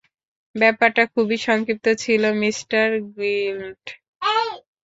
[0.55, 3.87] ব্যাপারটা খুবই সংক্ষিপ্ত ছিল, মিস্টার গ্রিন্ডল।